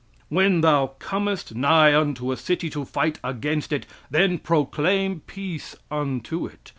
"When 0.29 0.61
thou 0.61 0.93
comest 0.97 1.53
nigh 1.53 1.95
unto 1.95 2.31
a 2.31 2.35
city 2.35 2.71
to 2.71 2.85
fight 2.85 3.19
against 3.23 3.71
it, 3.71 3.85
then 4.09 4.39
proclaim 4.39 5.19
peace 5.27 5.75
unto 5.91 6.47
it. 6.47 6.69